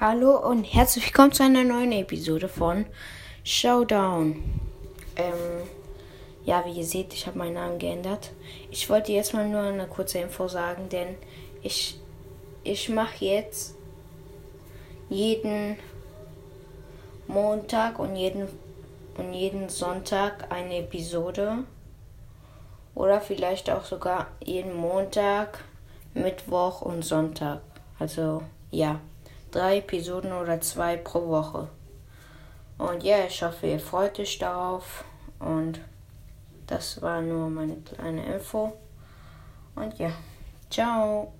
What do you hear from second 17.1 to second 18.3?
Montag und